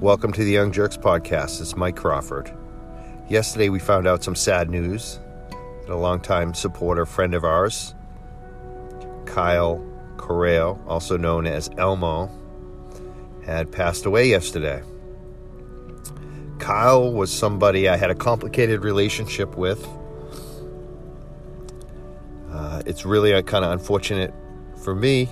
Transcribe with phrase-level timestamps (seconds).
[0.00, 1.60] Welcome to the Young Jurks podcast.
[1.60, 2.50] It's Mike Crawford.
[3.28, 7.94] Yesterday we found out some sad news that a longtime supporter, friend of ours,
[9.26, 9.84] Kyle
[10.16, 12.30] Correo, also known as Elmo,
[13.44, 14.82] had passed away yesterday.
[16.58, 19.86] Kyle was somebody I had a complicated relationship with.
[22.50, 24.32] Uh, it's really kind of unfortunate
[24.82, 25.28] for me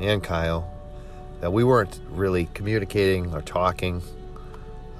[0.00, 0.71] and Kyle
[1.42, 4.00] that we weren't really communicating or talking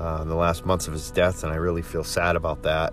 [0.00, 2.92] uh, in the last months of his death, and I really feel sad about that.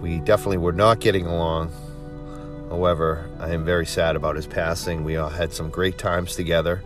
[0.00, 1.72] We definitely were not getting along.
[2.68, 5.02] However, I am very sad about his passing.
[5.02, 6.84] We all had some great times together.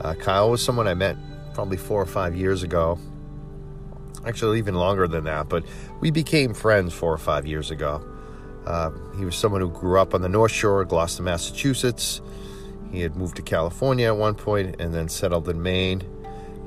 [0.00, 1.16] Uh, Kyle was someone I met
[1.54, 2.98] probably four or five years ago.
[4.26, 5.64] Actually, even longer than that, but
[6.00, 8.04] we became friends four or five years ago.
[8.66, 12.20] Uh, he was someone who grew up on the North Shore, of Gloucester, Massachusetts.
[12.92, 16.02] He had moved to California at one point and then settled in Maine.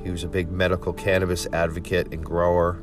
[0.03, 2.81] He was a big medical cannabis advocate and grower.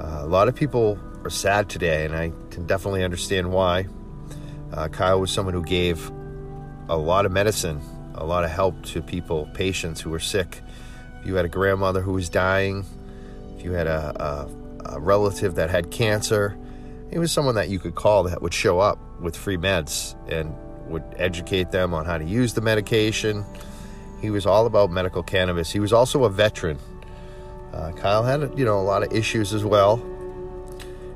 [0.00, 3.86] Uh, a lot of people are sad today, and I can definitely understand why.
[4.72, 6.10] Uh, Kyle was someone who gave
[6.88, 7.80] a lot of medicine,
[8.16, 10.62] a lot of help to people, patients who were sick.
[11.20, 12.84] If you had a grandmother who was dying,
[13.56, 14.48] if you had a,
[14.84, 16.58] a, a relative that had cancer,
[17.10, 20.54] he was someone that you could call that would show up with free meds and
[20.86, 23.44] would educate them on how to use the medication.
[24.20, 25.70] He was all about medical cannabis.
[25.70, 26.78] He was also a veteran.
[27.72, 30.02] Uh, Kyle had, you know, a lot of issues as well.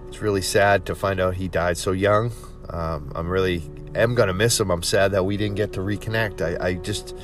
[0.09, 2.33] It's really sad to find out he died so young.
[2.71, 3.63] Um, I'm really
[3.95, 4.71] am gonna miss him.
[4.71, 6.43] I'm sad that we didn't get to reconnect.
[6.43, 7.15] I, I just,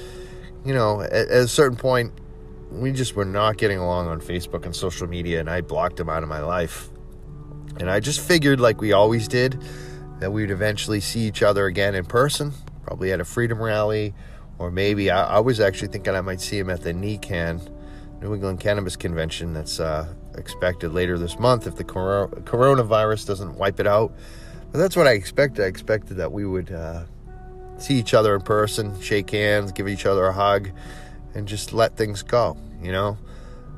[0.65, 2.13] you know, at, at a certain point,
[2.71, 6.09] we just were not getting along on Facebook and social media, and I blocked him
[6.09, 6.89] out of my life.
[7.79, 9.63] And I just figured, like we always did,
[10.21, 14.15] that we would eventually see each other again in person, probably at a freedom rally,
[14.59, 17.71] or maybe I, I was actually thinking I might see him at the NECAN,
[18.21, 23.57] New England Cannabis Convention, that's uh, expected later this month if the cor- coronavirus doesn't
[23.57, 24.13] wipe it out.
[24.73, 25.65] But that's what I expected.
[25.65, 27.05] I expected that we would uh,
[27.79, 30.71] see each other in person, shake hands, give each other a hug,
[31.35, 33.19] and just let things go, you know?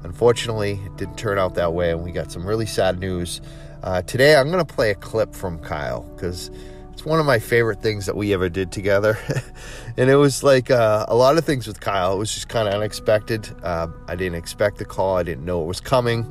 [0.07, 3.41] Unfortunately, it didn't turn out that way, and we got some really sad news
[3.83, 6.51] uh, today, I'm going to play a clip from Kyle because
[6.93, 9.17] it's one of my favorite things that we ever did together.
[9.97, 12.15] and it was like uh, a lot of things with Kyle.
[12.15, 13.49] It was just kind of unexpected.
[13.63, 15.17] Uh, I didn't expect the call.
[15.17, 16.25] I didn't know it was coming.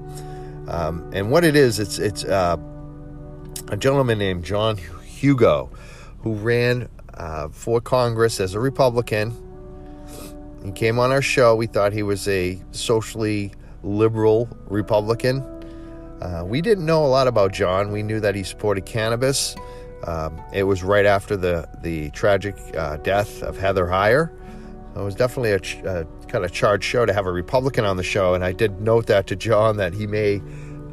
[0.67, 2.57] Um, and what it is, it's it's uh,
[3.69, 5.69] a gentleman named John Hugo
[6.19, 9.33] who ran uh, for Congress as a Republican.
[10.65, 11.55] He came on our show.
[11.55, 13.53] We thought he was a socially
[13.85, 15.41] liberal Republican.
[16.21, 17.91] Uh, we didn't know a lot about John.
[17.91, 19.55] We knew that he supported cannabis.
[20.05, 24.31] Um, it was right after the the tragic uh, death of Heather Heyer.
[24.95, 27.97] it was definitely a, ch- a, kind of charged show to have a Republican on
[27.97, 30.41] the show, and I did note that to John that he may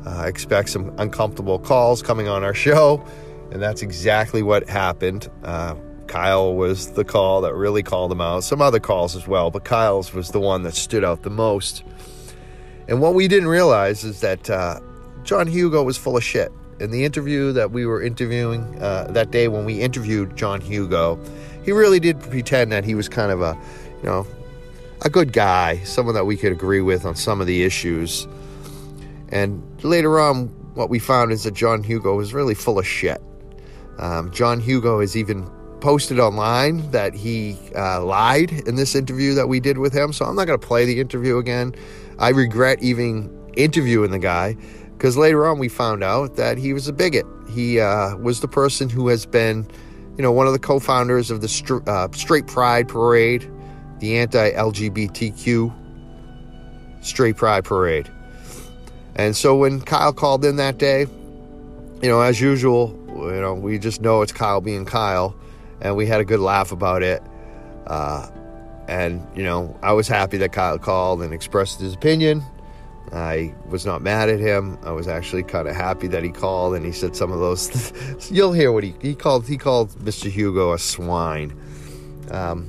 [0.07, 3.05] uh, expect some uncomfortable calls coming on our show,
[3.51, 5.29] and that's exactly what happened.
[5.45, 5.75] Uh,
[6.07, 8.45] Kyle was the call that really called him out.
[8.45, 11.85] Some other calls as well, but Kyle's was the one that stood out the most.
[12.89, 14.81] And what we didn't realize is that uh,
[15.23, 16.53] John Hugo was full of shit.
[16.81, 21.19] In the interview that we were interviewing uh, that day when we interviewed John Hugo,
[21.65, 23.57] he really did pretend that he was kind of a,
[23.99, 24.27] you know,
[25.03, 28.27] a good guy, someone that we could agree with on some of the issues.
[29.29, 33.23] And later on, what we found is that John Hugo was really full of shit.
[33.99, 35.49] Um, John Hugo has even
[35.81, 40.13] posted online that he uh, lied in this interview that we did with him.
[40.13, 41.75] So I'm not going to play the interview again.
[42.19, 44.57] I regret even interviewing the guy
[44.97, 47.27] because later on we found out that he was a bigot.
[47.51, 49.67] He uh, was the person who has been,
[50.17, 53.51] you know, one of the co-founders of the uh, Straight Pride Parade,
[53.99, 55.75] the anti-LGBTQ
[57.03, 58.11] Straight Pride Parade.
[59.17, 61.07] And so when Kyle called in that day,
[62.03, 65.37] you know, as usual, you know, we just know it's Kyle being Kyle,
[65.81, 67.23] and we had a good laugh about it.
[67.87, 68.29] Uh,
[68.89, 72.43] and you know, I was happy that Kyle called and expressed his opinion.
[73.13, 74.79] I was not mad at him.
[74.85, 77.93] I was actually kind of happy that he called and he said some of those.
[78.31, 79.47] you'll hear what he he called.
[79.47, 80.31] He called Mr.
[80.31, 81.59] Hugo a swine,
[82.31, 82.65] um,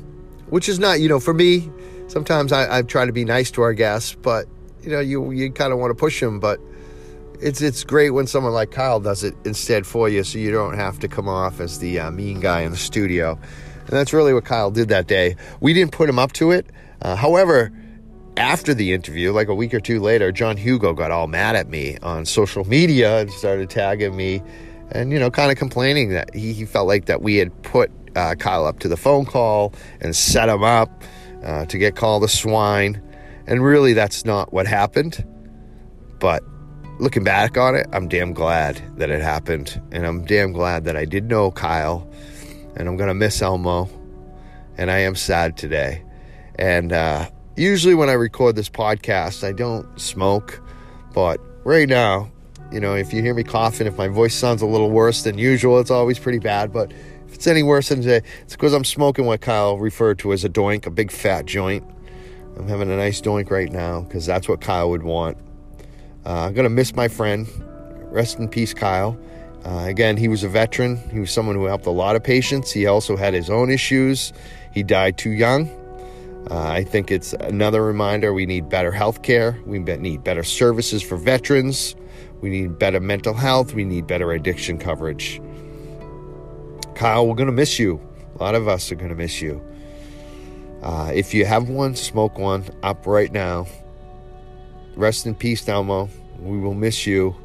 [0.50, 1.70] which is not you know for me.
[2.08, 4.48] Sometimes I, I try to be nice to our guests, but
[4.82, 6.40] you know you you kind of want to push them.
[6.40, 6.60] But
[7.40, 10.76] it's it's great when someone like Kyle does it instead for you, so you don't
[10.76, 13.40] have to come off as the uh, mean guy in the studio.
[13.86, 15.36] And that's really what Kyle did that day.
[15.60, 16.68] We didn't put him up to it.
[17.02, 17.72] Uh, however
[18.38, 21.70] after the interview, like a week or two later, John Hugo got all mad at
[21.70, 24.42] me on social media and started tagging me
[24.92, 27.92] and, you know, kind of complaining that he, he felt like that we had put
[28.16, 31.04] uh, Kyle up to the phone call and set him up
[31.44, 33.02] uh, to get called a swine.
[33.48, 35.26] And really, that's not what happened.
[36.20, 36.44] But
[37.00, 39.82] looking back on it, I'm damn glad that it happened.
[39.92, 42.10] And I'm damn glad that I did know Kyle.
[42.76, 43.90] And I'm going to miss Elmo.
[44.78, 46.04] And I am sad today.
[46.56, 50.62] And uh, usually, when I record this podcast, I don't smoke.
[51.14, 52.32] But right now,
[52.72, 55.38] you know, if you hear me coughing, if my voice sounds a little worse than
[55.38, 56.74] usual, it's always pretty bad.
[56.74, 56.92] But
[57.28, 60.44] if it's any worse than today, it's because I'm smoking what Kyle referred to as
[60.44, 61.84] a doink, a big fat joint.
[62.58, 65.38] I'm having a nice doink right now because that's what Kyle would want.
[66.26, 67.48] Uh, I'm going to miss my friend.
[68.12, 69.18] Rest in peace, Kyle.
[69.66, 70.98] Uh, again, he was a veteran.
[71.10, 72.72] He was someone who helped a lot of patients.
[72.72, 74.34] He also had his own issues.
[74.74, 75.70] He died too young.
[76.52, 79.58] Uh, I think it's another reminder we need better health care.
[79.66, 81.96] We need better services for veterans.
[82.42, 83.74] We need better mental health.
[83.74, 85.42] We need better addiction coverage.
[86.96, 88.02] Kyle, we're going to miss you.
[88.36, 89.62] A lot of us are going to miss you.
[90.82, 93.66] Uh, if you have one, smoke one up right now.
[94.96, 96.10] Rest in peace, Elmo.
[96.40, 97.36] We will miss you.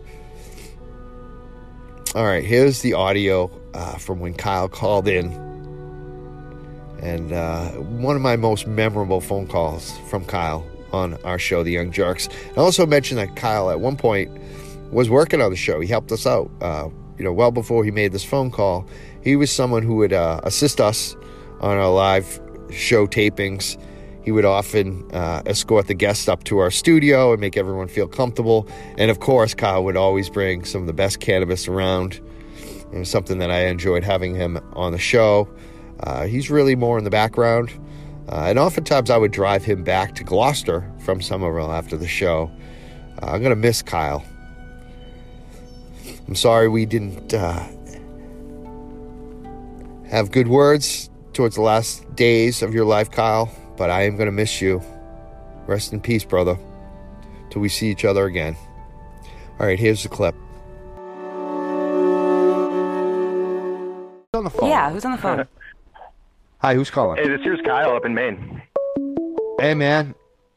[2.15, 5.31] All right, here's the audio uh, from when Kyle called in.
[7.03, 11.73] And uh, one of my most memorable phone calls from Kyle on our show, The
[11.73, 12.33] Young Jurks.
[12.57, 14.31] I also mentioned that Kyle at one point
[14.91, 15.81] was working on the show.
[15.81, 16.89] He helped us out, uh,
[17.19, 18.89] you know, well before he made this phone call.
[19.23, 21.15] He was someone who would uh, assist us
[21.61, 22.41] on our live
[22.71, 23.77] show tapings.
[24.29, 28.07] He would often uh, escort the guests up to our studio and make everyone feel
[28.07, 28.69] comfortable.
[28.99, 32.21] And of course, Kyle would always bring some of the best cannabis around.
[32.93, 35.49] It was something that I enjoyed having him on the show.
[36.01, 37.73] Uh, he's really more in the background.
[38.29, 42.51] Uh, and oftentimes I would drive him back to Gloucester from Somerville after the show.
[43.23, 44.23] Uh, I'm going to miss Kyle.
[46.29, 47.67] I'm sorry we didn't uh,
[50.11, 54.27] have good words towards the last days of your life, Kyle, but I am going
[54.27, 54.83] to miss you.
[55.67, 56.59] Rest in peace, brother,
[57.51, 58.57] till we see each other again.
[59.61, 60.35] All right, here's the clip.
[64.35, 64.69] on the phone?
[64.69, 65.47] Yeah, who's on the phone?
[66.61, 67.17] Hi, who's calling?
[67.23, 68.63] Hey, this here's Kyle up in Maine.
[69.61, 70.15] Hey, man.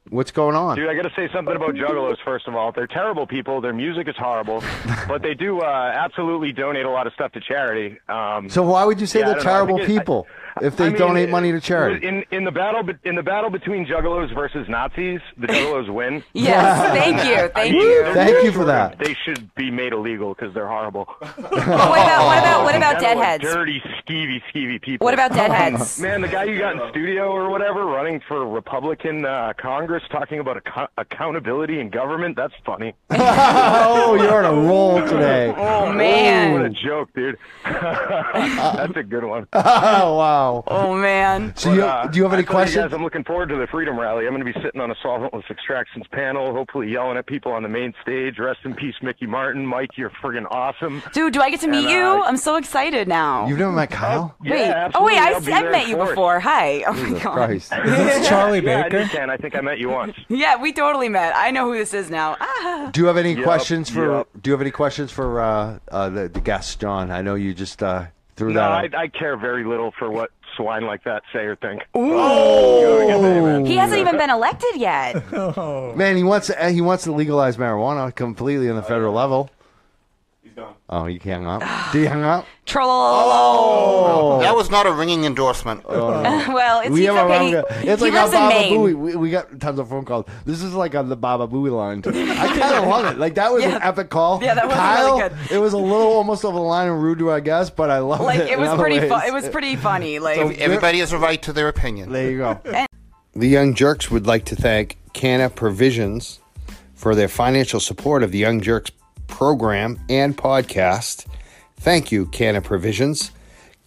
[0.10, 0.76] What's going on?
[0.76, 2.72] Dude, I got to say something about Juggalos, first of all.
[2.72, 3.62] They're terrible people.
[3.62, 4.62] Their music is horrible,
[5.08, 7.98] but they do uh, absolutely donate a lot of stuff to charity.
[8.10, 9.50] Um, So why would you say Yeah, they're don't know.
[9.52, 10.28] I terrible it- people
[10.62, 12.06] if they I mean, donate money to charity?
[12.08, 16.24] In in the battle be- in the battle between Juggalos versus Nazis, the Juggalos win.
[16.34, 18.04] Yes, thank you, thank you.
[18.14, 18.98] Thank you for that.
[19.00, 21.06] They should be made illegal because they're horrible.
[21.22, 23.44] What about what about what about They're like deadheads?
[23.44, 25.06] Dirty, skeevy, skeevy people.
[25.06, 26.00] What about deadheads?
[26.02, 30.40] Man, the guy you got in studio or whatever running for Republican uh, Congress talking
[30.40, 32.94] about ac- accountability in government, that's funny.
[33.12, 35.54] oh, you're on a roll today.
[35.56, 37.38] Oh man, What a joke, dude.
[37.64, 39.48] that's a good one.
[39.54, 40.41] Oh, wow.
[40.68, 41.54] Oh man.
[41.56, 42.84] So, you, Uh, do you have any I tell you questions?
[42.86, 44.26] guys, I'm looking forward to the Freedom Rally.
[44.28, 47.64] I'm going to be sitting on a solventless extractions panel, hopefully yelling at people on
[47.64, 48.40] the main stage.
[48.40, 49.66] Rest in peace, Mickey Martin.
[49.66, 51.02] Mike, you're friggin' awesome.
[51.14, 52.02] Dude, do I get to meet And, you?
[52.24, 53.48] uh, I'm so excited now.
[53.48, 54.36] You've never met Kyle?
[54.44, 54.92] Yeah, Wait.
[54.96, 56.40] oh wait, I'll I've, I've met you for before.
[56.40, 56.84] Hi.
[56.88, 57.34] Oh my god.
[57.36, 57.72] Christ.
[57.86, 58.98] This is Charlie Yeah, I Baker.
[59.00, 59.30] did, Ken.
[59.30, 60.16] I think I met you once.
[60.30, 61.34] Yeah, we totally met.
[61.36, 62.38] I know who this is now.
[62.40, 62.90] Ah.
[62.92, 64.18] Do you have any Yep, questions for?
[64.20, 64.28] yep.
[64.42, 67.12] Do you have any questions for uh, uh, the, the guest, John?
[67.12, 68.06] I know you just uh,
[68.42, 68.96] threw No, that.
[68.96, 69.04] I.
[69.04, 71.84] I care very little for what swine like that say or think.
[71.94, 75.24] Oh, He hasn't even been elected yet.
[75.34, 75.94] Oh.
[75.96, 79.50] man, he wants to, he wants to legalize marijuana completely on the oh, federal level.
[80.92, 81.04] He's gone.
[81.04, 81.92] Oh, you hung up?
[81.94, 82.46] Did you hang up?
[82.66, 82.88] Troll.
[82.90, 85.84] Oh, That was not a ringing endorsement.
[85.88, 86.10] Oh,
[86.54, 87.48] well, it's, we he's have a okay.
[87.48, 87.64] He, wrong.
[87.70, 88.96] It's he like lives on Baba Booey.
[88.96, 90.26] We, we got tons of phone calls.
[90.46, 92.00] This is like on the Baba Booey line.
[92.06, 93.18] I kind of love it.
[93.20, 94.42] Like that was an epic call.
[94.44, 95.52] Yeah, that was Kyle, really good.
[95.52, 98.00] It was a little almost over the line and rude to our guest, but I
[98.00, 98.50] love Like it.
[98.50, 99.00] it was pretty.
[99.00, 100.20] Fu- it was pretty funny.
[100.22, 102.12] Like Everybody has a right to their opinion.
[102.12, 102.62] There you go.
[103.34, 106.40] The Young Jurks would like to thank Canna Provisions
[106.96, 108.92] for their financial support of the Young Jurks
[109.42, 111.26] program and podcast.
[111.78, 113.32] Thank you, Canna Provisions.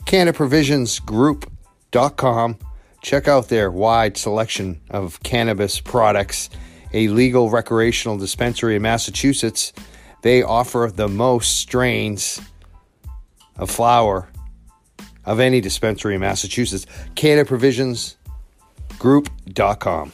[0.05, 2.59] CannaProvisionsGroup.com.
[3.01, 6.51] Check out their wide selection of cannabis products,
[6.93, 9.73] a legal recreational dispensary in Massachusetts.
[10.23, 12.41] They offer the most strains
[13.57, 14.29] of flower
[15.25, 16.85] of any dispensary in Massachusetts.
[17.15, 20.13] CannaProvisionsGroup.com.